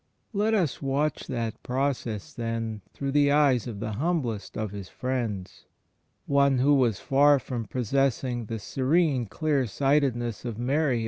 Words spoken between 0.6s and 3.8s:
watch that process, then, through the eyes of